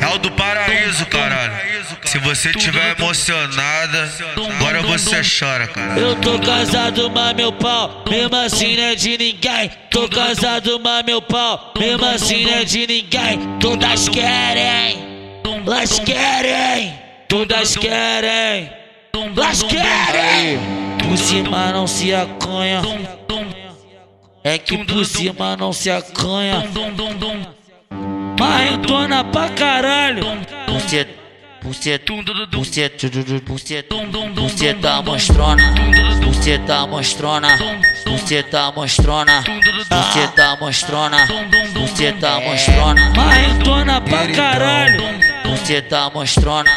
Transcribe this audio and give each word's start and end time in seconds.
É 0.00 0.14
o 0.14 0.18
do 0.18 0.30
paraíso, 0.32 1.06
caralho. 1.06 1.52
Se 2.04 2.18
você 2.18 2.52
tiver 2.52 2.96
emocionada, 2.98 4.10
agora 4.56 4.82
você 4.82 5.20
chora, 5.22 5.66
cara. 5.66 5.98
Eu 5.98 6.16
tô 6.16 6.38
casado, 6.38 7.10
mas 7.10 7.36
meu 7.36 7.52
pau, 7.52 8.04
mesmo 8.08 8.36
assim 8.36 8.76
não 8.76 8.84
é 8.84 8.94
de 8.94 9.18
ninguém. 9.18 9.70
Tô 9.90 10.08
casado, 10.08 10.80
mas 10.80 11.04
meu 11.04 11.20
pau, 11.20 11.72
mesmo 11.78 12.04
assim 12.06 12.44
não 12.44 12.54
é 12.54 12.64
de 12.64 12.86
ninguém. 12.86 13.58
Todas 13.60 14.08
querem, 14.08 15.40
elas 15.66 15.98
querem, 15.98 16.94
todas 17.28 17.76
querem, 17.76 18.70
elas 19.12 19.62
querem. 19.62 20.58
Por 21.06 21.16
cima 21.16 21.72
não 21.72 21.86
se 21.86 22.14
acanha, 22.14 22.82
é 24.44 24.58
que 24.58 24.78
por 24.84 25.04
cima 25.04 25.56
não 25.56 25.72
se 25.72 25.90
acanha. 25.90 26.64
Marrentona 28.38 29.24
pra 29.24 29.48
caralho. 29.50 30.24
Você, 30.68 31.06
você, 31.60 32.00
você, 32.52 32.90
você, 33.42 33.82
você 34.52 34.72
tá 34.74 35.02
mostrona. 35.02 35.62
Você 36.24 36.58
tá 36.58 36.86
mostrona. 36.86 37.48
Você 38.06 38.32
tá 38.42 38.72
mostrona. 38.72 39.42
Você 39.90 40.28
tá 40.28 40.56
mostrona. 40.56 41.26
Você 41.74 42.12
tá 42.12 42.40
mostrona. 42.40 43.10
Marrentona 43.16 44.00
pra 44.00 44.28
caralho. 44.28 45.02
Você 45.44 45.82
tá 45.82 46.08
mostrona. 46.10 46.70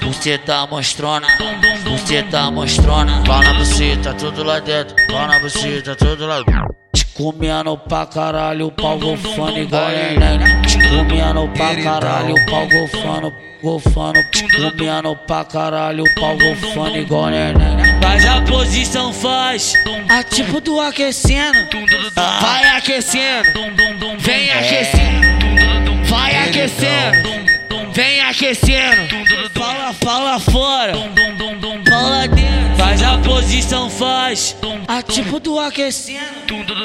Você 0.00 0.38
tá 0.38 0.66
mostrona. 0.66 1.26
Você 1.84 2.22
tá 2.22 2.50
mostrona. 2.50 3.22
Pau 3.26 3.42
na 3.42 3.54
buceta, 3.54 4.14
tudo 4.14 4.44
lá 4.44 4.60
dentro. 4.60 4.94
Pau 5.08 5.26
na 5.26 5.40
buceta, 5.40 5.96
tudo 5.96 6.26
lá 6.26 6.42
dentro. 6.42 6.69
Comendo 7.20 7.76
pra 7.76 8.06
caralho, 8.06 8.72
pau 8.72 8.98
golfando 8.98 9.58
igual 9.58 9.88
neném. 9.90 10.40
Comendo 10.88 11.48
pra 11.48 11.76
caralho, 11.76 12.34
pau 12.46 12.66
golfando, 12.66 13.34
golfando. 13.62 14.20
Comendo 14.56 15.14
pra 15.26 15.44
caralho, 15.44 16.04
pau 16.18 16.34
golfando 16.38 16.96
igual 16.96 17.26
neném. 17.26 18.00
Faz 18.02 18.24
a 18.24 18.40
posição, 18.40 19.12
faz. 19.12 19.74
A 20.08 20.22
tipo 20.22 20.62
do 20.62 20.80
aquecendo. 20.80 21.58
Vai 22.40 22.64
aquecendo. 22.78 23.50
Vem 24.20 24.50
aquecendo. 24.52 26.04
Vai 26.04 26.36
aquecendo. 26.48 27.92
Vem 27.92 28.20
aquecendo. 28.22 29.08
Fala, 29.54 29.92
fala 29.92 30.40
fora. 30.40 30.92
Posição, 33.40 33.88
faz. 33.88 34.54
A 34.86 35.02
tipo 35.02 35.40
do 35.40 35.58
aquecendo. 35.58 36.20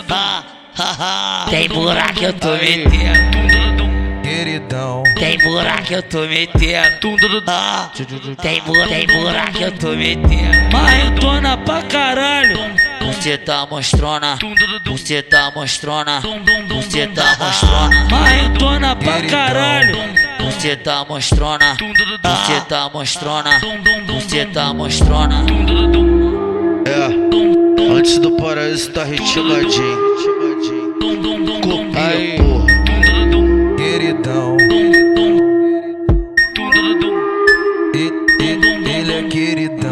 Ah, 0.09 0.43
ah, 0.77 0.95
ah. 0.99 1.45
Tem 1.49 1.67
buraco 1.67 2.23
eu 2.23 2.33
tô 2.33 2.51
metendo. 2.51 3.85
Queridão, 4.23 5.03
Tem 5.19 5.37
buraco 5.37 5.93
eu 5.93 6.03
tô 6.03 6.21
metendo. 6.21 7.43
Ah, 7.47 7.91
tem, 8.41 8.61
bu 8.61 8.73
tem 8.87 9.05
buraco 9.05 9.57
eu 9.59 9.71
tô 9.73 9.89
metendo. 9.89 10.71
Marrentona 10.71 11.57
pra 11.57 11.83
caralho. 11.83 12.57
Você 13.01 13.37
tá 13.37 13.65
mostrona. 13.65 14.37
Você 14.85 15.21
tá 15.21 15.51
mostrona. 15.53 16.21
Você 16.21 17.07
tá 17.07 17.35
mostrona. 17.37 18.07
Marrentona 18.09 18.95
pra 18.95 19.21
caralho. 19.23 19.97
Você 20.39 20.75
tá 20.77 21.05
mostrona. 21.05 21.75
Você 22.23 22.61
tá 22.61 22.89
mostrona. 22.89 23.59
Você 24.07 24.45
tá 24.45 24.73
mostrona. 24.73 26.04
É. 26.85 27.91
Antes 27.91 28.17
do 28.19 28.31
paraíso 28.37 28.91
tá 28.91 29.03
retiladinho. 29.03 30.15
Copia, 31.61 32.37
porra. 32.37 32.65
Queridão, 33.77 34.57
ele 37.93 39.13
é 39.13 39.23
queridão. 39.23 39.84